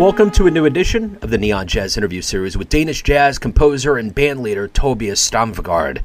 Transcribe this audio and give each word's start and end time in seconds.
Welcome 0.00 0.30
to 0.30 0.46
a 0.46 0.50
new 0.50 0.64
edition 0.64 1.18
of 1.20 1.28
the 1.28 1.36
Neon 1.36 1.66
Jazz 1.66 1.98
interview 1.98 2.22
series 2.22 2.56
with 2.56 2.70
Danish 2.70 3.02
jazz 3.02 3.38
composer 3.38 3.98
and 3.98 4.14
bandleader 4.14 4.72
Tobias 4.72 5.20
Stavngaard. 5.30 6.00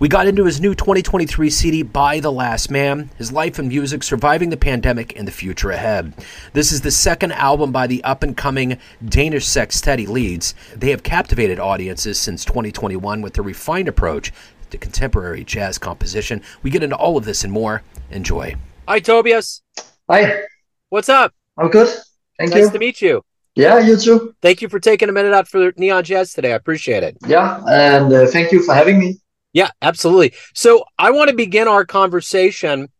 We 0.00 0.08
got 0.08 0.26
into 0.26 0.46
his 0.46 0.60
new 0.60 0.74
2023 0.74 1.48
CD, 1.48 1.82
By 1.84 2.18
the 2.18 2.32
Last 2.32 2.72
Man, 2.72 3.08
his 3.18 3.30
life 3.30 3.60
and 3.60 3.68
music, 3.68 4.02
surviving 4.02 4.50
the 4.50 4.56
pandemic, 4.56 5.16
and 5.16 5.28
the 5.28 5.32
future 5.32 5.70
ahead. 5.70 6.12
This 6.54 6.72
is 6.72 6.80
the 6.80 6.90
second 6.90 7.30
album 7.34 7.70
by 7.70 7.86
the 7.86 8.02
up 8.02 8.24
and 8.24 8.36
coming 8.36 8.78
Danish 9.08 9.46
sextet 9.46 10.00
he 10.00 10.08
leads. 10.08 10.56
They 10.74 10.90
have 10.90 11.04
captivated 11.04 11.60
audiences 11.60 12.18
since 12.18 12.44
2021 12.44 13.22
with 13.22 13.34
their 13.34 13.44
refined 13.44 13.86
approach 13.86 14.32
to 14.70 14.76
contemporary 14.76 15.44
jazz 15.44 15.78
composition. 15.78 16.42
We 16.64 16.70
get 16.70 16.82
into 16.82 16.96
all 16.96 17.16
of 17.16 17.24
this 17.24 17.44
and 17.44 17.52
more. 17.52 17.84
Enjoy. 18.10 18.56
Hi, 18.88 18.98
Tobias. 18.98 19.62
Hi. 20.10 20.42
What's 20.88 21.08
up? 21.08 21.32
I'm 21.56 21.70
good. 21.70 21.96
Thank 22.40 22.50
nice 22.50 22.56
you. 22.56 22.64
Nice 22.64 22.72
to 22.72 22.78
meet 22.80 23.00
you. 23.00 23.22
Yeah, 23.56 23.78
you 23.78 23.96
too. 23.96 24.34
Thank 24.42 24.60
you 24.60 24.68
for 24.68 24.78
taking 24.78 25.08
a 25.08 25.12
minute 25.12 25.32
out 25.32 25.48
for 25.48 25.72
Neon 25.76 26.04
Jazz 26.04 26.34
today. 26.34 26.52
I 26.52 26.56
appreciate 26.56 27.02
it. 27.02 27.16
Yeah, 27.26 27.62
and 27.66 28.12
uh, 28.12 28.26
thank 28.26 28.52
you 28.52 28.62
for 28.62 28.74
having 28.74 28.98
me. 28.98 29.18
Yeah, 29.54 29.70
absolutely. 29.80 30.34
So 30.54 30.84
I 30.98 31.10
want 31.10 31.30
to 31.30 31.36
begin 31.36 31.66
our 31.66 31.86
conversation 31.86 32.90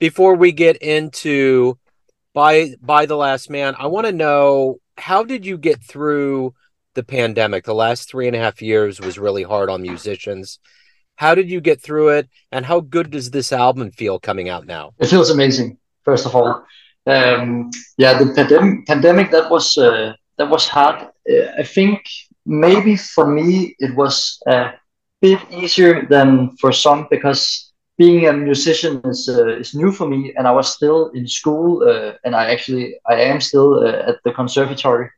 before 0.00 0.34
we 0.34 0.50
get 0.50 0.76
into 0.78 1.78
by 2.34 2.74
by 2.82 3.06
the 3.06 3.16
last 3.16 3.48
man. 3.48 3.76
I 3.78 3.86
want 3.86 4.06
to 4.06 4.12
know 4.12 4.78
how 4.98 5.22
did 5.22 5.46
you 5.46 5.56
get 5.56 5.80
through 5.80 6.54
the 6.94 7.04
pandemic? 7.04 7.64
The 7.64 7.74
last 7.74 8.10
three 8.10 8.26
and 8.26 8.34
a 8.34 8.40
half 8.40 8.60
years 8.60 9.00
was 9.00 9.16
really 9.16 9.44
hard 9.44 9.70
on 9.70 9.82
musicians. 9.82 10.58
How 11.14 11.36
did 11.36 11.48
you 11.48 11.60
get 11.60 11.80
through 11.80 12.08
it, 12.08 12.28
and 12.50 12.66
how 12.66 12.80
good 12.80 13.12
does 13.12 13.30
this 13.30 13.52
album 13.52 13.92
feel 13.92 14.18
coming 14.18 14.48
out 14.48 14.66
now? 14.66 14.94
It 14.98 15.06
feels 15.06 15.30
amazing. 15.30 15.78
First 16.04 16.26
of 16.26 16.34
all, 16.34 16.64
um, 17.06 17.70
yeah, 17.96 18.18
the 18.18 18.32
pandemic, 18.34 18.86
pandemic 18.86 19.30
that 19.30 19.50
was 19.50 19.76
uh, 19.78 20.12
that 20.36 20.50
was 20.50 20.68
hard. 20.68 21.08
Uh, 21.30 21.52
I 21.58 21.62
think 21.62 22.02
maybe 22.46 22.96
for 22.96 23.26
me 23.26 23.74
it 23.78 23.94
was 23.94 24.40
a 24.46 24.72
bit 25.20 25.40
easier 25.50 26.06
than 26.06 26.56
for 26.60 26.72
some 26.72 27.06
because 27.10 27.72
being 27.96 28.26
a 28.26 28.32
musician 28.32 29.00
is 29.04 29.28
uh, 29.28 29.58
is 29.58 29.74
new 29.74 29.92
for 29.92 30.08
me, 30.08 30.32
and 30.36 30.46
I 30.46 30.52
was 30.52 30.74
still 30.74 31.10
in 31.14 31.26
school, 31.26 31.82
uh, 31.82 32.12
and 32.24 32.34
I 32.34 32.50
actually 32.50 32.94
I 33.06 33.16
am 33.30 33.40
still 33.40 33.86
uh, 33.86 34.10
at 34.10 34.16
the 34.24 34.32
conservatory, 34.32 35.10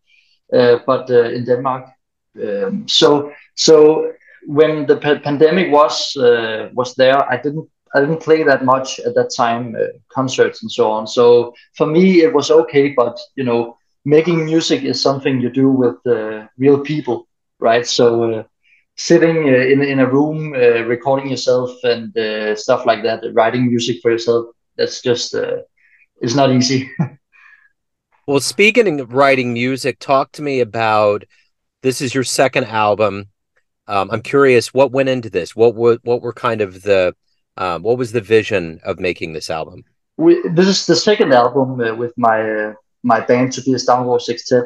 uh, 0.52 0.78
but 0.86 1.10
in 1.10 1.44
Denmark. 1.44 1.84
Um, 2.42 2.88
so 2.88 3.32
so 3.54 4.12
when 4.46 4.86
the 4.86 4.96
pandemic 4.96 5.70
was 5.70 6.14
was 6.74 6.94
there, 6.94 7.20
I 7.32 7.36
didn't 7.36 7.68
I 7.94 8.00
didn't 8.00 8.20
play 8.20 8.42
that 8.42 8.64
much 8.64 9.00
at 9.00 9.14
that 9.14 9.30
time, 9.36 9.76
uh, 9.76 9.84
concerts 10.08 10.62
and 10.62 10.70
so 10.70 10.90
on. 10.90 11.06
So 11.06 11.54
for 11.76 11.86
me, 11.86 12.22
it 12.22 12.32
was 12.32 12.50
okay. 12.50 12.90
But 12.90 13.18
you 13.36 13.44
know, 13.44 13.76
making 14.04 14.44
music 14.44 14.82
is 14.82 15.00
something 15.00 15.40
you 15.40 15.50
do 15.50 15.70
with 15.70 15.96
uh, 16.06 16.46
real 16.58 16.80
people, 16.80 17.28
right? 17.60 17.86
So 17.86 18.32
uh, 18.32 18.42
sitting 18.96 19.48
uh, 19.48 19.72
in 19.72 19.82
in 19.82 20.00
a 20.00 20.10
room, 20.10 20.54
uh, 20.54 20.82
recording 20.84 21.30
yourself 21.30 21.70
and 21.84 22.16
uh, 22.16 22.56
stuff 22.56 22.86
like 22.86 23.02
that, 23.02 23.22
writing 23.34 23.68
music 23.68 23.98
for 24.02 24.10
yourself, 24.10 24.46
that's 24.76 25.02
just 25.02 25.34
it's 26.20 26.34
not 26.34 26.50
easy. 26.50 26.90
well, 28.26 28.40
speaking 28.40 29.00
of 29.00 29.12
writing 29.12 29.52
music, 29.52 29.98
talk 29.98 30.32
to 30.32 30.42
me 30.42 30.60
about 30.60 31.24
this. 31.82 32.00
Is 32.00 32.14
your 32.14 32.24
second 32.24 32.64
album? 32.64 33.28
Um, 33.88 34.10
I'm 34.10 34.22
curious 34.22 34.72
what 34.72 34.92
went 34.92 35.08
into 35.08 35.28
this. 35.28 35.54
What 35.56 35.74
were 35.74 35.98
what 36.02 36.22
were 36.22 36.32
kind 36.32 36.60
of 36.60 36.82
the 36.82 37.14
um, 37.56 37.82
what 37.82 37.98
was 37.98 38.12
the 38.12 38.20
vision 38.20 38.80
of 38.84 38.98
making 38.98 39.32
this 39.32 39.50
album? 39.50 39.84
We, 40.16 40.42
this 40.48 40.68
is 40.68 40.86
the 40.86 40.96
second 40.96 41.32
album 41.32 41.80
uh, 41.80 41.94
with 41.94 42.12
my 42.16 42.40
uh, 42.40 42.74
my 43.02 43.20
band 43.20 43.52
Tobias 43.52 43.86
Stavngaard 43.86 44.20
Sextet, 44.20 44.64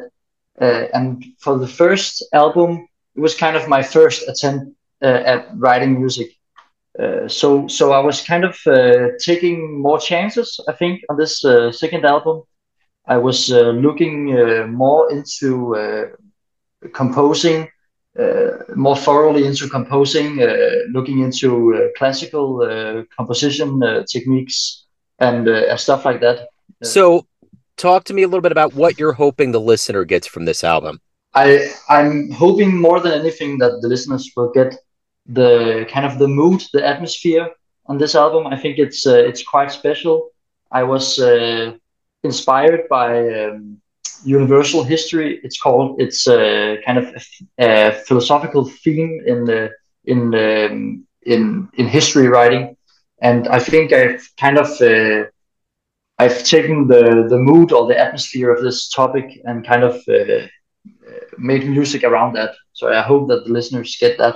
uh, 0.61 0.85
and 0.93 1.25
for 1.39 1.57
the 1.57 1.67
first 1.67 2.23
album, 2.33 2.87
it 3.15 3.21
was 3.21 3.35
kind 3.35 3.55
of 3.55 3.67
my 3.67 3.81
first 3.81 4.27
attempt 4.27 4.75
uh, 5.01 5.23
at 5.25 5.47
writing 5.55 5.99
music. 5.99 6.29
Uh, 6.99 7.27
so 7.27 7.67
so 7.67 7.91
I 7.91 7.99
was 7.99 8.21
kind 8.21 8.43
of 8.43 8.57
uh, 8.67 9.09
taking 9.19 9.81
more 9.81 9.99
chances. 9.99 10.59
I 10.67 10.73
think 10.73 11.01
on 11.09 11.17
this 11.17 11.41
second 11.71 12.05
album, 12.05 12.43
I 13.05 13.17
was 13.17 13.49
looking 13.49 14.71
more 14.71 15.11
into 15.11 15.75
composing 16.93 17.69
more 18.75 18.95
thoroughly 18.95 19.45
into 19.45 19.69
composing, 19.69 20.41
uh, 20.41 20.47
looking 20.91 21.19
into 21.19 21.75
uh, 21.75 21.87
classical 21.97 23.05
composition 23.15 23.81
techniques 24.07 24.85
and 25.19 25.47
stuff 25.79 26.05
like 26.05 26.21
that. 26.21 26.47
So, 26.83 27.25
talk 27.77 28.03
to 28.05 28.13
me 28.13 28.23
a 28.23 28.27
little 28.27 28.41
bit 28.41 28.51
about 28.51 28.73
what 28.73 28.99
you're 28.99 29.13
hoping 29.13 29.51
the 29.51 29.59
listener 29.59 30.03
gets 30.03 30.27
from 30.27 30.45
this 30.45 30.63
album. 30.63 30.99
I 31.33 31.71
I'm 31.89 32.31
hoping 32.31 32.79
more 32.79 32.99
than 32.99 33.13
anything 33.13 33.57
that 33.59 33.79
the 33.81 33.87
listeners 33.87 34.31
will 34.35 34.51
get 34.51 34.75
the 35.25 35.85
kind 35.89 36.05
of 36.05 36.19
the 36.19 36.27
mood, 36.27 36.63
the 36.73 36.85
atmosphere 36.85 37.49
on 37.85 37.97
this 37.97 38.15
album. 38.15 38.47
I 38.47 38.57
think 38.57 38.79
it's 38.79 39.05
uh, 39.05 39.23
it's 39.29 39.43
quite 39.43 39.71
special. 39.71 40.29
I 40.71 40.83
was 40.83 41.19
uh, 41.19 41.73
inspired 42.23 42.87
by 42.89 43.09
um, 43.43 43.81
universal 44.23 44.83
history. 44.83 45.39
It's 45.43 45.59
called. 45.59 46.01
It's 46.01 46.27
a 46.27 46.81
kind 46.85 46.97
of 46.97 47.05
a, 47.59 47.89
a 47.89 47.91
philosophical 47.91 48.65
theme 48.65 49.21
in 49.25 49.45
the 49.45 49.71
in 50.05 50.33
um, 50.35 51.07
in 51.25 51.69
in 51.73 51.87
history 51.87 52.27
writing, 52.27 52.75
and 53.21 53.47
I 53.47 53.59
think 53.59 53.93
I've 53.93 54.27
kind 54.39 54.57
of 54.57 54.69
uh, 54.81 55.25
I've 56.19 56.43
taken 56.43 56.87
the 56.87 57.27
the 57.29 57.37
mood 57.37 57.71
or 57.71 57.87
the 57.87 57.99
atmosphere 57.99 58.51
of 58.51 58.63
this 58.63 58.89
topic 58.89 59.41
and 59.45 59.65
kind 59.65 59.83
of 59.83 59.95
uh, 60.07 60.47
made 61.37 61.67
music 61.67 62.03
around 62.03 62.33
that. 62.33 62.55
So 62.73 62.91
I 62.91 63.01
hope 63.01 63.27
that 63.29 63.45
the 63.45 63.51
listeners 63.51 63.97
get 63.99 64.17
that. 64.17 64.35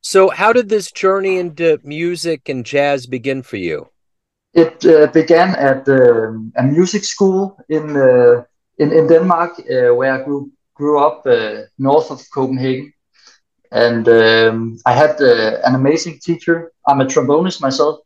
So, 0.00 0.28
how 0.28 0.52
did 0.52 0.68
this 0.68 0.92
journey 0.92 1.38
into 1.38 1.78
music 1.82 2.48
and 2.50 2.64
jazz 2.64 3.06
begin 3.06 3.42
for 3.42 3.56
you? 3.56 3.88
It 4.52 4.84
uh, 4.84 5.06
began 5.06 5.56
at 5.56 5.88
um, 5.88 6.52
a 6.56 6.62
music 6.62 7.04
school 7.04 7.58
in 7.68 7.96
uh, 7.96 8.44
in, 8.78 8.92
in 8.92 9.06
Denmark, 9.06 9.58
uh, 9.60 9.94
where 9.94 10.12
I 10.12 10.22
grew, 10.24 10.50
grew 10.74 10.98
up 10.98 11.26
uh, 11.26 11.62
north 11.78 12.10
of 12.10 12.22
Copenhagen. 12.32 12.92
And 13.70 14.08
um, 14.08 14.78
I 14.86 14.92
had 14.92 15.20
uh, 15.20 15.58
an 15.64 15.74
amazing 15.74 16.20
teacher. 16.20 16.72
I'm 16.86 17.00
a 17.00 17.06
trombonist 17.06 17.60
myself. 17.60 18.00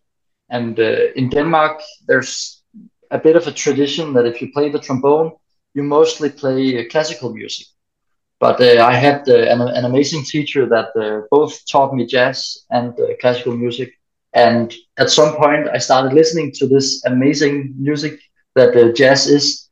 And 0.51 0.79
in 0.79 1.29
Denmark, 1.29 1.83
there's 2.07 2.63
a 3.11 3.19
bit 3.19 3.37
of 3.37 3.47
a 3.47 3.53
tradition 3.53 4.15
that 4.15 4.25
if 4.25 4.41
you 4.41 4.51
play 4.53 4.71
the 4.71 4.79
trombone, 4.79 5.33
you 5.75 5.83
mostly 5.83 6.31
play 6.31 6.85
classical 6.87 7.35
music. 7.35 7.67
But 8.41 8.61
uh, 8.61 8.85
I 8.85 8.95
had 8.95 9.29
uh, 9.29 9.35
an, 9.35 9.61
an, 9.61 9.85
amazing 9.85 10.25
teacher 10.25 10.67
that 10.67 10.91
uh, 10.97 11.27
both 11.31 11.67
taught 11.67 11.93
me 11.93 12.07
jazz 12.07 12.65
and 12.71 12.95
classical 13.21 13.57
music. 13.57 13.93
And 14.33 14.73
at 14.97 15.11
some 15.11 15.35
point, 15.37 15.69
I 15.69 15.79
started 15.79 16.13
listening 16.13 16.53
to 16.59 16.69
this 16.69 17.05
amazing 17.05 17.75
music 17.77 18.21
that 18.55 18.95
jazz 18.97 19.27
is 19.27 19.68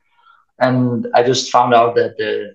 and 0.59 1.07
I 1.13 1.23
just 1.23 1.51
found 1.51 1.73
out 1.73 1.95
that 1.95 2.13
uh, 2.19 2.53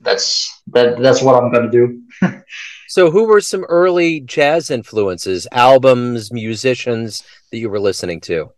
that's 0.00 0.62
that 0.68 1.00
that's 1.00 1.22
what 1.22 1.36
I'm 1.36 1.52
gonna 1.52 1.70
do. 1.70 2.02
so, 2.88 3.10
who 3.10 3.24
were 3.24 3.40
some 3.40 3.64
early 3.64 4.20
jazz 4.20 4.70
influences, 4.70 5.46
albums, 5.52 6.32
musicians 6.32 7.22
that 7.50 7.58
you 7.58 7.70
were 7.70 7.80
listening 7.80 8.20
to? 8.22 8.50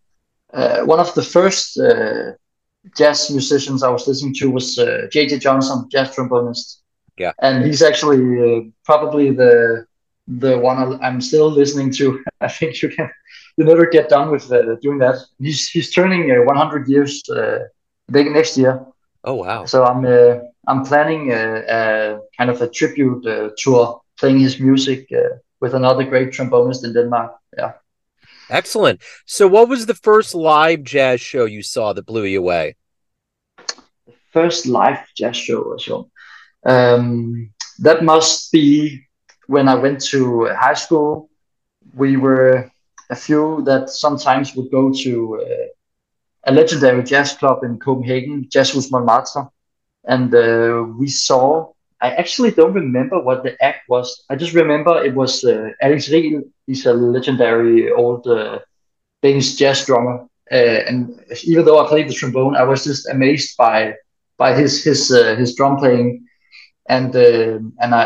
Uh, 0.53 0.83
one 0.85 1.01
of 1.01 1.15
the 1.15 1.23
first 1.23 1.79
uh, 1.79 2.33
jazz 2.97 3.31
musicians 3.31 3.83
I 3.83 3.91
was 3.91 4.07
listening 4.07 4.35
to 4.35 4.51
was 4.51 4.77
J.J. 4.77 5.37
Uh, 5.37 5.39
Johnson, 5.39 5.89
jazz 5.91 6.15
trombonist. 6.15 6.79
Yeah, 7.19 7.33
and 7.41 7.65
he's 7.65 7.83
actually 7.83 8.21
uh, 8.41 8.61
probably 8.85 9.31
the 9.31 9.87
the 10.27 10.59
one 10.59 10.99
I'm 11.03 11.21
still 11.21 11.51
listening 11.51 11.93
to. 11.93 12.25
I 12.41 12.49
think 12.49 12.83
you 12.83 12.89
can 12.89 13.11
you 13.57 13.65
never 13.65 13.87
get 13.87 14.09
done 14.09 14.31
with 14.31 14.51
uh, 14.51 14.77
doing 14.83 14.99
that. 14.99 15.17
He's 15.39 15.69
he's 15.69 15.93
turning 15.93 16.29
100 16.29 16.89
years 16.89 17.23
big 18.11 18.31
next 18.31 18.57
year. 18.57 18.85
Oh 19.23 19.35
wow! 19.35 19.65
So 19.65 19.85
I'm 19.85 20.05
uh, 20.05 20.41
I'm 20.67 20.85
planning 20.85 21.33
a, 21.33 21.65
a, 21.69 22.21
kind 22.37 22.51
of 22.51 22.61
a 22.63 22.69
tribute 22.69 23.27
uh, 23.27 23.51
tour, 23.57 24.01
playing 24.19 24.41
his 24.41 24.61
music 24.61 25.09
uh, 25.13 25.37
with 25.61 25.75
another 25.75 26.05
great 26.05 26.31
trombonist 26.33 26.85
in 26.85 26.93
Denmark. 26.93 27.37
Yeah. 27.57 27.73
Excellent. 28.51 29.01
So, 29.27 29.49
what 29.49 29.69
was 29.69 29.87
the 29.87 29.95
first 29.95 30.35
live 30.35 30.83
jazz 30.85 31.21
show 31.21 31.45
you 31.47 31.63
saw 31.63 31.93
that 31.93 32.07
blew 32.07 32.25
you 32.25 32.41
away? 32.41 32.77
The 34.07 34.13
first 34.33 34.67
live 34.67 34.99
jazz 35.17 35.37
show 35.37 35.63
or 35.63 35.79
so. 35.79 36.11
Um, 36.67 37.51
that 37.79 38.05
must 38.05 38.53
be 38.53 39.01
when 39.47 39.69
I 39.69 39.75
went 39.75 40.03
to 40.07 40.47
high 40.55 40.75
school. 40.75 41.31
We 41.95 42.17
were 42.17 42.71
a 43.11 43.17
few 43.17 43.63
that 43.65 43.91
sometimes 43.91 44.55
would 44.55 44.71
go 44.71 44.93
to 44.93 45.43
uh, 45.43 45.67
a 46.47 46.53
legendary 46.53 47.03
jazz 47.05 47.35
club 47.35 47.63
in 47.65 47.79
Copenhagen, 47.79 48.47
Jazzhus 48.51 48.91
Montmartre, 48.91 49.49
and 50.07 50.35
uh, 50.35 50.85
we 50.99 51.09
saw. 51.09 51.73
I 52.01 52.11
actually 52.11 52.51
don't 52.51 52.75
remember 52.75 53.21
what 53.23 53.43
the 53.45 53.55
act 53.63 53.89
was. 53.89 54.25
I 54.31 54.37
just 54.37 54.55
remember 54.55 55.03
it 55.05 55.15
was 55.15 55.45
uh, 55.45 55.71
Alex 55.83 56.11
Riel. 56.11 56.43
He's 56.67 56.87
a 56.87 56.93
legendary 56.93 57.91
old 57.91 58.27
uh, 58.27 58.59
Danish 59.23 59.55
jazz 59.57 59.85
drummer, 59.87 60.21
uh, 60.53 60.81
and 60.89 61.21
even 61.45 61.65
though 61.65 61.85
I 61.85 61.89
played 61.89 62.09
the 62.09 62.15
trombone, 62.15 62.57
I 62.57 62.65
was 62.65 62.85
just 62.85 63.09
amazed 63.09 63.57
by 63.57 63.95
by 64.39 64.55
his 64.55 64.83
his 64.85 65.11
uh, 65.11 65.35
his 65.37 65.55
drum 65.55 65.77
playing, 65.79 66.25
and 66.89 67.15
uh, 67.15 67.59
and 67.81 67.95
I, 67.95 68.05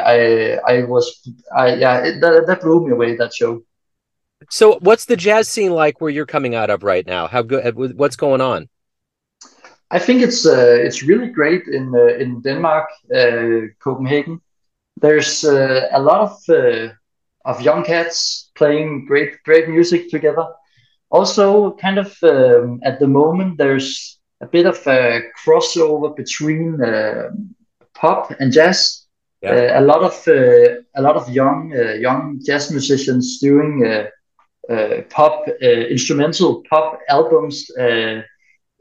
I 0.66 0.74
I 0.74 0.84
was 0.84 1.06
I 1.56 1.74
yeah 1.74 1.98
it, 2.04 2.20
that 2.20 2.46
that 2.46 2.60
blew 2.62 2.86
me 2.86 2.92
away 2.92 3.16
that 3.16 3.34
show. 3.34 3.60
So, 4.50 4.78
what's 4.80 5.04
the 5.04 5.16
jazz 5.16 5.48
scene 5.48 5.72
like 5.72 6.00
where 6.00 6.10
you're 6.10 6.26
coming 6.26 6.54
out 6.54 6.70
of 6.70 6.82
right 6.82 7.06
now? 7.06 7.26
How 7.26 7.42
good? 7.42 7.76
What's 7.76 8.16
going 8.16 8.40
on? 8.40 8.68
I 9.90 9.98
think 9.98 10.22
it's 10.22 10.46
uh, 10.46 10.76
it's 10.80 11.02
really 11.02 11.28
great 11.28 11.66
in 11.66 11.94
uh, 11.94 12.14
in 12.18 12.40
Denmark, 12.40 12.88
uh, 13.14 13.68
Copenhagen. 13.82 14.40
There's 15.00 15.44
uh, 15.44 15.88
a 15.92 16.00
lot 16.00 16.20
of 16.20 16.38
uh, 16.48 16.92
of 17.44 17.60
young 17.60 17.84
cats 17.84 18.50
playing 18.54 19.06
great 19.06 19.42
great 19.44 19.68
music 19.68 20.10
together. 20.10 20.46
Also, 21.10 21.72
kind 21.72 21.98
of 21.98 22.16
um, 22.22 22.80
at 22.84 23.00
the 23.00 23.06
moment, 23.06 23.58
there's 23.58 24.18
a 24.40 24.46
bit 24.46 24.66
of 24.66 24.76
a 24.86 25.22
crossover 25.42 26.14
between 26.14 26.82
uh, 26.82 27.30
pop 27.94 28.30
and 28.40 28.52
jazz. 28.52 29.04
Yeah. 29.40 29.78
a 29.78 29.82
lot 29.82 30.02
of 30.02 30.26
a 30.26 31.00
lot 31.00 31.14
of 31.14 31.28
young 31.30 31.70
young 32.00 32.40
jazz 32.44 32.72
musicians 32.72 33.38
doing 33.38 34.08
pop 35.10 35.46
instrumental 35.62 36.62
pop 36.68 37.00
albums 37.08 37.70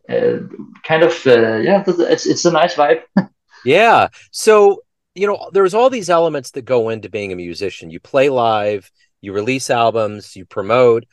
uh, 0.09 0.39
kind 0.83 1.03
of 1.03 1.27
uh, 1.27 1.57
yeah 1.57 1.83
it's 1.85 2.25
it's 2.25 2.45
a 2.45 2.51
nice 2.51 2.75
vibe. 2.75 3.01
Yeah. 3.65 4.09
So 4.31 4.83
you 5.15 5.27
know 5.27 5.49
there's 5.51 5.73
all 5.73 5.89
these 5.89 6.09
elements 6.09 6.51
that 6.51 6.61
go 6.61 6.89
into 6.89 7.09
being 7.09 7.33
a 7.33 7.35
musician. 7.35 7.89
You 7.89 7.99
play 7.99 8.29
live 8.29 8.91
you 9.19 9.33
release 9.33 9.69
albums 9.69 10.35
you 10.35 10.45
promote 10.45 11.05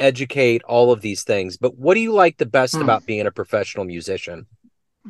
educate 0.00 0.62
all 0.64 0.90
of 0.90 1.02
these 1.02 1.24
things. 1.24 1.56
But 1.56 1.76
what 1.76 1.94
do 1.94 2.00
you 2.00 2.12
like 2.12 2.38
the 2.38 2.46
best 2.46 2.74
hmm. 2.74 2.82
about 2.82 3.06
being 3.06 3.26
a 3.26 3.30
professional 3.30 3.84
musician? 3.84 4.46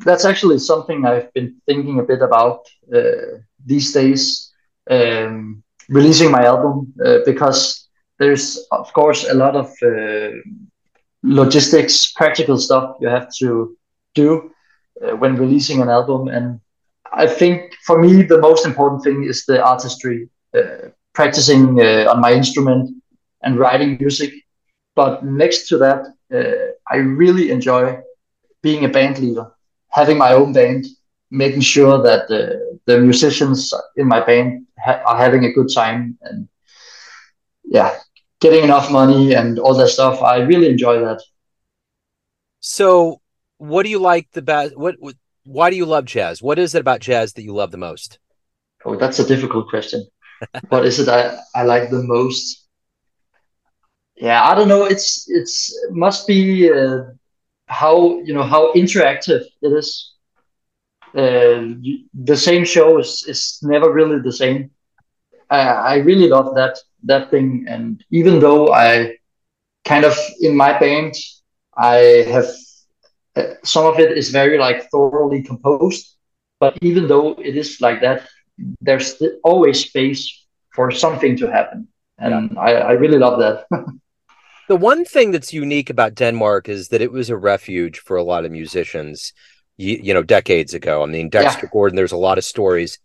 That's 0.05 0.25
actually 0.25 0.59
something 0.59 1.05
i've 1.05 1.33
been 1.33 1.55
thinking 1.65 1.99
a 1.99 2.03
bit 2.03 2.21
about 2.21 2.67
uh, 2.93 3.39
these 3.65 3.91
days 3.91 4.51
um, 4.89 5.63
releasing 5.87 6.29
my 6.29 6.43
album 6.43 6.93
uh, 7.03 7.19
because 7.25 7.88
there's 8.19 8.57
of 8.71 8.91
course 8.93 9.27
a 9.29 9.33
lot 9.35 9.55
of 9.55 9.67
uh, 9.83 10.29
logistics, 11.23 12.11
practical 12.13 12.57
stuff 12.57 12.95
you 13.01 13.07
have 13.07 13.27
to 13.39 13.75
do 14.15 14.51
uh, 15.05 15.15
when 15.17 15.35
releasing 15.35 15.81
an 15.81 15.89
album. 15.89 16.27
And 16.27 16.59
I 17.11 17.27
think 17.27 17.73
for 17.85 17.99
me, 18.01 18.23
the 18.23 18.39
most 18.39 18.65
important 18.65 19.03
thing 19.03 19.23
is 19.27 19.45
the 19.45 19.63
artistry, 19.63 20.29
uh, 20.57 20.89
practicing 21.13 21.79
uh, 21.81 22.11
on 22.11 22.21
my 22.21 22.33
instrument 22.33 22.89
and 23.43 23.57
writing 23.57 23.97
music. 23.99 24.31
But 24.95 25.23
next 25.25 25.67
to 25.69 25.77
that, 25.77 26.01
uh, 26.33 26.71
I 26.91 26.97
really 26.97 27.51
enjoy 27.51 27.97
being 28.61 28.85
a 28.85 28.89
band 28.89 29.19
leader, 29.19 29.47
having 29.91 30.17
my 30.17 30.33
own 30.33 30.53
band, 30.53 30.85
making 31.31 31.61
sure 31.61 32.01
that 32.03 32.27
the 32.85 32.99
musicians 32.99 33.71
in 33.95 34.07
my 34.07 34.19
band 34.25 34.65
ha- 34.83 35.01
are 35.05 35.17
having 35.17 35.45
a 35.45 35.51
good 35.53 35.69
time 35.73 36.17
and 36.23 36.47
yeah 37.63 37.91
getting 38.39 38.63
enough 38.63 38.91
money 38.91 39.33
and 39.33 39.59
all 39.59 39.75
that 39.75 39.89
stuff. 39.89 40.21
I 40.21 40.37
really 40.39 40.69
enjoy 40.69 40.99
that. 40.99 41.21
So, 42.61 43.21
what 43.57 43.83
do 43.83 43.89
you 43.89 43.99
like 43.99 44.29
the 44.31 44.41
best? 44.41 44.77
What, 44.77 44.95
what, 44.99 45.15
why 45.43 45.69
do 45.69 45.75
you 45.75 45.85
love 45.85 46.05
jazz? 46.05 46.41
What 46.41 46.59
is 46.59 46.75
it 46.75 46.81
about 46.81 46.99
jazz 47.01 47.33
that 47.33 47.43
you 47.43 47.53
love 47.53 47.71
the 47.71 47.77
most? 47.77 48.19
Oh, 48.85 48.95
that's 48.95 49.19
a 49.19 49.27
difficult 49.27 49.69
question. 49.69 50.05
what 50.69 50.85
is 50.85 50.99
it 50.99 51.09
I, 51.09 51.37
I 51.55 51.63
like 51.63 51.89
the 51.89 52.03
most? 52.03 52.67
Yeah, 54.15 54.43
I 54.43 54.55
don't 54.55 54.67
know. 54.67 54.85
It's 54.85 55.29
it's 55.29 55.73
it 55.87 55.93
must 55.93 56.27
be 56.27 56.69
uh, 56.69 57.03
how 57.67 58.19
you 58.19 58.33
know 58.33 58.43
how 58.43 58.73
interactive 58.73 59.45
it 59.61 59.67
is. 59.67 60.13
Uh, 61.15 61.73
the 62.13 62.35
same 62.35 62.65
show 62.65 62.99
is 62.99 63.25
is 63.27 63.59
never 63.61 63.91
really 63.91 64.19
the 64.19 64.33
same. 64.33 64.71
I, 65.49 65.59
I 65.59 65.95
really 65.97 66.27
love 66.27 66.53
that 66.55 66.77
that 67.03 67.31
thing. 67.31 67.65
And 67.67 68.03
even 68.11 68.39
though 68.39 68.73
I 68.73 69.17
kind 69.85 70.05
of 70.05 70.17
in 70.39 70.55
my 70.55 70.77
band, 70.77 71.15
I 71.77 72.25
have 72.29 72.47
uh, 73.35 73.53
some 73.63 73.85
of 73.85 73.99
it 73.99 74.17
is 74.17 74.29
very 74.29 74.57
like 74.57 74.89
thoroughly 74.89 75.43
composed, 75.43 76.15
but 76.59 76.77
even 76.81 77.07
though 77.07 77.33
it 77.33 77.55
is 77.55 77.79
like 77.81 78.01
that, 78.01 78.27
there's 78.81 79.21
always 79.43 79.85
space 79.85 80.45
for 80.73 80.91
something 80.91 81.37
to 81.37 81.47
happen. 81.51 81.87
And 82.17 82.51
yeah. 82.53 82.59
I, 82.59 82.71
I 82.71 82.91
really 82.91 83.17
love 83.17 83.39
that. 83.39 83.65
the 84.67 84.75
one 84.75 85.05
thing 85.05 85.31
that's 85.31 85.53
unique 85.53 85.89
about 85.89 86.15
Denmark 86.15 86.69
is 86.69 86.89
that 86.89 87.01
it 87.01 87.11
was 87.11 87.29
a 87.29 87.37
refuge 87.37 87.99
for 87.99 88.17
a 88.17 88.23
lot 88.23 88.45
of 88.45 88.51
musicians, 88.51 89.33
you, 89.77 89.99
you 90.03 90.13
know, 90.13 90.23
decades 90.23 90.73
ago. 90.73 91.01
I 91.01 91.05
mean, 91.05 91.29
Dexter 91.29 91.65
yeah. 91.65 91.69
Gordon, 91.71 91.95
there's 91.95 92.11
a 92.11 92.17
lot 92.17 92.37
of 92.37 92.43
stories. 92.43 92.99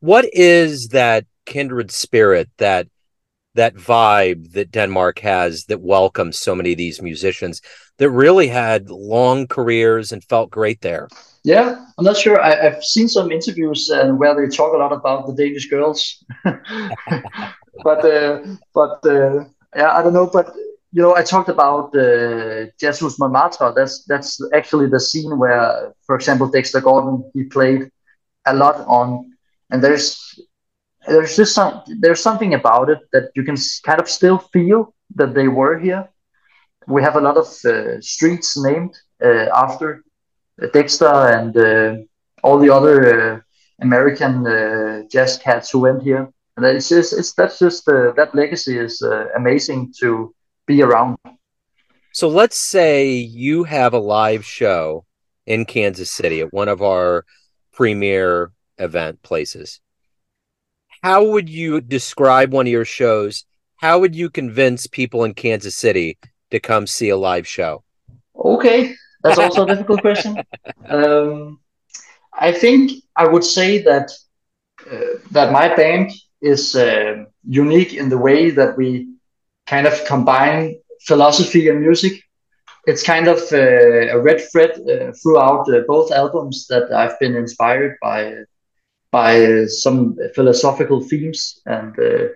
What 0.00 0.24
is 0.32 0.88
that 0.88 1.26
kindred 1.44 1.90
spirit 1.90 2.48
that 2.58 2.88
that 3.54 3.74
vibe 3.74 4.52
that 4.52 4.70
Denmark 4.70 5.18
has 5.20 5.64
that 5.66 5.80
welcomes 5.80 6.38
so 6.38 6.54
many 6.54 6.72
of 6.72 6.78
these 6.78 7.02
musicians 7.02 7.60
that 7.98 8.10
really 8.10 8.48
had 8.48 8.90
long 8.90 9.46
careers 9.46 10.12
and 10.12 10.24
felt 10.24 10.50
great 10.50 10.80
there. 10.80 11.08
Yeah, 11.44 11.84
I'm 11.98 12.04
not 12.04 12.16
sure. 12.16 12.40
I, 12.40 12.54
have 12.54 12.84
seen 12.84 13.08
some 13.08 13.32
interviews 13.32 13.90
uh, 13.90 14.08
where 14.10 14.34
they 14.34 14.54
talk 14.54 14.74
a 14.74 14.76
lot 14.76 14.92
about 14.92 15.26
the 15.26 15.34
Danish 15.34 15.68
girls, 15.68 16.24
but 16.44 18.04
uh, 18.04 18.42
but 18.72 19.04
uh, 19.04 19.44
yeah, 19.74 19.90
I 19.90 20.02
don't 20.02 20.12
know. 20.12 20.28
But 20.32 20.54
you 20.92 21.02
know, 21.02 21.16
I 21.16 21.22
talked 21.22 21.48
about 21.48 21.96
uh, 21.96 22.66
Jazzhus 22.80 23.18
Montmartre. 23.18 23.72
That's 23.74 24.04
that's 24.04 24.40
actually 24.54 24.88
the 24.88 25.00
scene 25.00 25.36
where, 25.36 25.92
for 26.06 26.14
example, 26.14 26.46
Dexter 26.48 26.80
Gordon 26.80 27.28
he 27.34 27.44
played 27.44 27.90
a 28.46 28.54
lot 28.54 28.76
on, 28.86 29.32
and 29.70 29.82
there's 29.82 30.38
there's 31.06 31.36
just 31.36 31.54
some 31.54 31.82
there's 32.00 32.20
something 32.20 32.54
about 32.54 32.88
it 32.90 33.00
that 33.12 33.30
you 33.34 33.42
can 33.42 33.56
kind 33.84 34.00
of 34.00 34.08
still 34.08 34.38
feel 34.38 34.94
that 35.14 35.34
they 35.34 35.48
were 35.48 35.78
here. 35.78 36.08
We 36.86 37.02
have 37.02 37.16
a 37.16 37.20
lot 37.20 37.36
of 37.36 37.46
uh, 37.64 38.00
streets 38.00 38.56
named 38.56 38.96
uh, 39.22 39.48
after 39.54 40.02
Dexter 40.72 41.06
and 41.06 41.56
uh, 41.56 41.96
all 42.42 42.58
the 42.58 42.70
other 42.70 43.34
uh, 43.34 43.40
American 43.80 44.46
uh, 44.46 45.02
jazz 45.10 45.38
cats 45.38 45.70
who 45.70 45.80
went 45.80 46.02
here. 46.02 46.28
And 46.56 46.66
it's 46.66 46.88
just 46.88 47.12
it's 47.12 47.32
that's 47.32 47.58
just 47.58 47.88
uh, 47.88 48.12
that 48.12 48.34
legacy 48.34 48.78
is 48.78 49.02
amazing 49.36 49.92
to 50.00 50.34
be 50.66 50.82
around. 50.82 51.16
So 52.12 52.28
let's 52.28 52.60
say 52.60 53.14
you 53.14 53.64
have 53.64 53.94
a 53.94 53.98
live 53.98 54.44
show 54.44 55.06
in 55.46 55.64
Kansas 55.64 56.10
City 56.10 56.40
at 56.40 56.52
one 56.52 56.68
of 56.68 56.82
our 56.82 57.24
premier 57.72 58.52
event 58.78 59.22
places 59.22 59.80
how 61.02 61.24
would 61.24 61.48
you 61.48 61.80
describe 61.80 62.52
one 62.52 62.66
of 62.66 62.72
your 62.72 62.84
shows? 62.84 63.44
How 63.76 63.98
would 63.98 64.14
you 64.14 64.30
convince 64.30 64.86
people 64.86 65.24
in 65.24 65.34
Kansas 65.34 65.76
City 65.76 66.18
to 66.50 66.60
come 66.60 66.86
see 66.86 67.08
a 67.08 67.16
live 67.16 67.46
show? 67.46 67.82
Okay, 68.36 68.94
that's 69.22 69.38
also 69.38 69.64
a 69.64 69.66
difficult 69.66 70.00
question. 70.00 70.38
Um, 70.88 71.60
I 72.32 72.52
think 72.52 72.92
I 73.16 73.26
would 73.26 73.44
say 73.44 73.82
that 73.82 74.10
uh, 74.90 75.18
that 75.30 75.52
my 75.52 75.74
band 75.74 76.10
is 76.40 76.74
uh, 76.74 77.24
unique 77.44 77.94
in 77.94 78.08
the 78.08 78.18
way 78.18 78.50
that 78.50 78.76
we 78.76 79.08
kind 79.66 79.86
of 79.86 80.04
combine 80.06 80.76
philosophy 81.06 81.68
and 81.68 81.80
music. 81.80 82.22
It's 82.86 83.02
kind 83.02 83.28
of 83.28 83.38
uh, 83.52 84.16
a 84.16 84.18
red 84.18 84.40
thread 84.50 84.72
uh, 84.72 85.12
throughout 85.22 85.68
uh, 85.68 85.82
both 85.86 86.10
albums 86.10 86.66
that 86.68 86.92
I've 86.92 87.18
been 87.20 87.36
inspired 87.36 87.96
by 88.02 88.34
by 89.12 89.66
some 89.66 90.16
philosophical 90.34 91.00
themes 91.02 91.60
and 91.66 91.98
uh, 92.00 92.28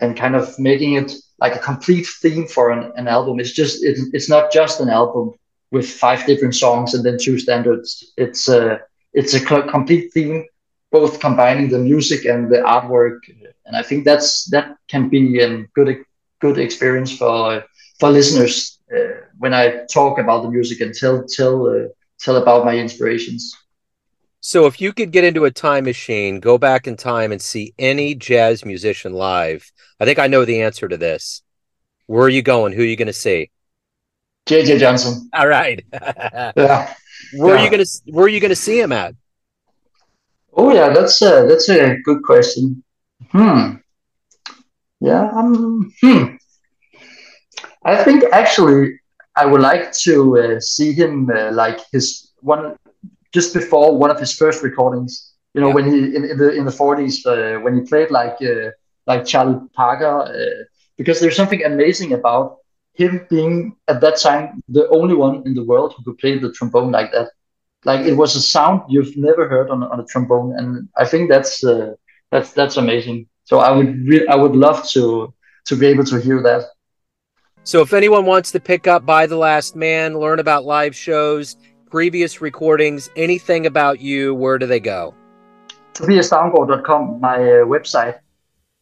and 0.00 0.16
kind 0.16 0.36
of 0.36 0.58
making 0.58 0.94
it 0.94 1.12
like 1.40 1.54
a 1.56 1.58
complete 1.58 2.06
theme 2.22 2.46
for 2.46 2.70
an, 2.70 2.92
an 2.96 3.08
album. 3.08 3.40
It's 3.40 3.52
just 3.52 3.84
it, 3.84 3.98
it's 4.12 4.28
not 4.30 4.52
just 4.52 4.80
an 4.80 4.90
album 4.90 5.32
with 5.72 5.88
five 5.88 6.26
different 6.26 6.54
songs 6.54 6.94
and 6.94 7.04
then 7.04 7.18
two 7.20 7.38
standards. 7.38 8.12
It's 8.16 8.48
a 8.48 8.80
it's 9.14 9.34
a 9.34 9.40
complete 9.40 10.12
theme, 10.12 10.44
both 10.92 11.20
combining 11.20 11.68
the 11.70 11.78
music 11.78 12.24
and 12.26 12.50
the 12.50 12.58
artwork. 12.58 13.18
And 13.66 13.76
I 13.76 13.82
think 13.82 14.04
that's 14.04 14.44
that 14.50 14.76
can 14.88 15.08
be 15.08 15.40
a 15.40 15.64
good 15.74 15.98
good 16.40 16.58
experience 16.58 17.16
for 17.16 17.64
for 18.00 18.10
listeners 18.10 18.78
uh, 18.94 19.26
when 19.38 19.54
I 19.54 19.84
talk 19.92 20.18
about 20.18 20.42
the 20.42 20.50
music 20.50 20.80
and 20.80 20.94
tell 20.94 21.24
tell 21.26 21.66
uh, 21.68 21.88
tell 22.20 22.36
about 22.36 22.64
my 22.64 22.76
inspirations. 22.76 23.54
So 24.40 24.66
if 24.66 24.80
you 24.80 24.94
could 24.94 25.12
get 25.12 25.24
into 25.24 25.44
a 25.44 25.50
time 25.50 25.84
machine, 25.84 26.40
go 26.40 26.56
back 26.56 26.86
in 26.86 26.96
time 26.96 27.30
and 27.30 27.40
see 27.40 27.74
any 27.78 28.14
jazz 28.14 28.64
musician 28.64 29.12
live, 29.12 29.70
I 30.00 30.06
think 30.06 30.18
I 30.18 30.28
know 30.28 30.46
the 30.46 30.62
answer 30.62 30.88
to 30.88 30.96
this. 30.96 31.42
Where 32.06 32.24
are 32.24 32.30
you 32.30 32.42
going? 32.42 32.72
Who 32.72 32.82
are 32.82 32.86
you 32.86 32.96
going 32.96 33.06
to 33.06 33.12
see? 33.12 33.50
JJ 34.46 34.78
Johnson. 34.80 35.28
All 35.34 35.46
right. 35.46 35.84
yeah. 35.92 36.94
Where 37.34 37.54
yeah. 37.54 37.60
are 37.60 37.64
you 37.64 37.70
going 37.70 37.84
to 37.84 38.02
Where 38.06 38.24
are 38.24 38.28
you 38.28 38.40
going 38.40 38.48
to 38.48 38.56
see 38.56 38.80
him 38.80 38.92
at? 38.92 39.14
Oh 40.54 40.72
yeah, 40.72 40.88
that's 40.88 41.20
a 41.22 41.46
that's 41.48 41.68
a 41.68 41.98
good 42.02 42.22
question. 42.22 42.82
Hmm. 43.30 43.74
Yeah. 45.00 45.30
Um. 45.30 45.92
Hmm. 46.00 46.24
I 47.84 48.02
think 48.02 48.24
actually 48.32 48.98
I 49.36 49.46
would 49.46 49.60
like 49.60 49.92
to 49.92 50.38
uh, 50.38 50.60
see 50.60 50.92
him 50.92 51.30
uh, 51.30 51.52
like 51.52 51.78
his 51.92 52.32
one 52.40 52.76
just 53.32 53.54
before 53.54 53.96
one 53.96 54.10
of 54.10 54.18
his 54.18 54.32
first 54.32 54.62
recordings. 54.62 55.32
You 55.54 55.60
know, 55.60 55.68
Yeah. 55.68 55.74
when 55.76 55.84
he 55.92 55.98
in, 56.16 56.24
in 56.32 56.36
the 56.38 56.50
in 56.58 56.64
the 56.64 56.70
forties 56.82 57.24
uh, 57.26 57.58
when 57.62 57.74
he 57.76 57.80
played 57.82 58.10
like 58.10 58.36
uh, 58.42 58.70
like 59.06 59.24
Charlie 59.26 59.60
Parker, 59.74 60.14
uh, 60.22 60.64
because 60.98 61.20
there's 61.20 61.36
something 61.36 61.64
amazing 61.64 62.12
about 62.12 62.56
him 62.94 63.26
being 63.30 63.74
at 63.88 64.00
that 64.00 64.16
time 64.18 64.62
the 64.68 64.88
only 64.90 65.14
one 65.14 65.42
in 65.46 65.54
the 65.54 65.64
world 65.64 65.94
who 65.94 66.02
could 66.04 66.18
play 66.18 66.38
the 66.38 66.52
trombone 66.52 66.90
like 66.90 67.10
that. 67.12 67.28
Like 67.84 68.00
it 68.06 68.14
was 68.14 68.36
a 68.36 68.40
sound 68.42 68.82
you've 68.88 69.16
never 69.16 69.48
heard 69.48 69.70
on, 69.70 69.82
on 69.82 70.00
a 70.00 70.04
trombone, 70.04 70.54
and 70.58 70.88
I 70.96 71.04
think 71.06 71.30
that's 71.30 71.64
uh, 71.64 71.94
that's 72.30 72.52
that's 72.52 72.76
amazing. 72.76 73.26
So 73.44 73.58
I 73.58 73.70
would 73.72 74.06
re- 74.06 74.26
I 74.28 74.36
would 74.36 74.54
love 74.54 74.88
to 74.90 75.32
to 75.66 75.76
be 75.76 75.86
able 75.86 76.04
to 76.04 76.20
hear 76.20 76.42
that. 76.42 76.64
So 77.64 77.82
if 77.82 77.92
anyone 77.92 78.24
wants 78.26 78.50
to 78.52 78.60
pick 78.60 78.86
up 78.86 79.04
By 79.04 79.26
the 79.26 79.36
Last 79.36 79.76
Man, 79.76 80.18
learn 80.18 80.38
about 80.40 80.64
live 80.64 80.94
shows, 80.96 81.56
previous 81.90 82.40
recordings, 82.40 83.10
anything 83.16 83.66
about 83.66 84.00
you, 84.00 84.34
where 84.34 84.58
do 84.58 84.66
they 84.66 84.80
go? 84.80 85.14
TobiasStavngaard.com, 85.94 87.20
my 87.20 87.36
uh, 87.36 87.64
website. 87.64 88.20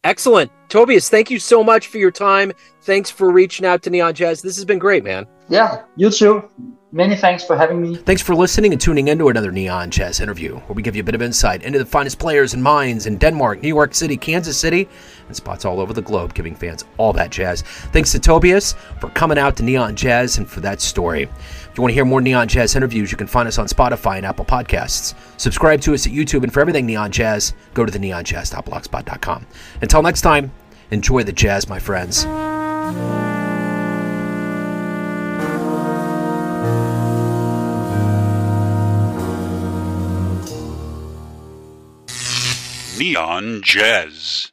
Excellent. 0.03 0.51
Tobias, 0.69 1.09
thank 1.09 1.29
you 1.29 1.39
so 1.39 1.63
much 1.63 1.87
for 1.87 1.97
your 1.97 2.11
time. 2.11 2.53
Thanks 2.83 3.09
for 3.09 3.31
reaching 3.31 3.65
out 3.65 3.83
to 3.83 3.89
Neon 3.89 4.13
Jazz. 4.13 4.41
This 4.41 4.55
has 4.55 4.63
been 4.63 4.79
great, 4.79 5.03
man. 5.03 5.27
Yeah, 5.49 5.83
you 5.97 6.09
too. 6.09 6.49
Many 6.91 7.15
thanks 7.15 7.43
for 7.43 7.55
having 7.55 7.81
me. 7.81 7.95
Thanks 7.97 8.21
for 8.21 8.33
listening 8.33 8.71
and 8.71 8.81
tuning 8.81 9.09
in 9.09 9.19
to 9.19 9.29
another 9.29 9.51
Neon 9.51 9.91
Jazz 9.91 10.21
interview, 10.21 10.55
where 10.55 10.73
we 10.73 10.81
give 10.81 10.95
you 10.95 11.01
a 11.01 11.05
bit 11.05 11.13
of 11.13 11.21
insight 11.21 11.61
into 11.61 11.77
the 11.77 11.85
finest 11.85 12.17
players 12.17 12.55
and 12.55 12.63
minds 12.63 13.05
in 13.05 13.17
Denmark, 13.17 13.61
New 13.61 13.67
York 13.67 13.93
City, 13.93 14.17
Kansas 14.17 14.57
City, 14.57 14.89
and 15.27 15.35
spots 15.35 15.65
all 15.65 15.79
over 15.79 15.93
the 15.93 16.01
globe, 16.01 16.33
giving 16.33 16.55
fans 16.55 16.85
all 16.97 17.13
that 17.13 17.29
jazz. 17.29 17.61
Thanks 17.61 18.11
to 18.13 18.19
Tobias 18.19 18.73
for 18.99 19.09
coming 19.09 19.37
out 19.37 19.55
to 19.57 19.63
Neon 19.63 19.95
Jazz 19.95 20.39
and 20.39 20.49
for 20.49 20.61
that 20.61 20.81
story. 20.81 21.29
You 21.79 21.83
want 21.83 21.91
to 21.91 21.95
hear 21.95 22.03
more 22.03 22.19
Neon 22.19 22.49
Jazz 22.49 22.75
interviews, 22.75 23.09
you 23.09 23.15
can 23.15 23.25
find 23.25 23.47
us 23.47 23.57
on 23.57 23.67
Spotify 23.67 24.17
and 24.17 24.25
Apple 24.25 24.43
Podcasts. 24.43 25.15
Subscribe 25.39 25.79
to 25.79 25.93
us 25.93 26.05
at 26.05 26.11
YouTube, 26.11 26.43
and 26.43 26.53
for 26.53 26.59
everything 26.59 26.85
Neon 26.85 27.09
Jazz, 27.09 27.53
go 27.73 27.85
to 27.85 27.91
the 27.91 27.97
neonjazz.blogspot.com. 27.99 29.47
Until 29.81 30.01
next 30.01 30.19
time, 30.19 30.51
enjoy 30.91 31.23
the 31.23 31.31
jazz, 31.31 31.69
my 31.69 31.79
friends. 31.79 32.25
Neon 42.99 43.61
Jazz. 43.63 44.51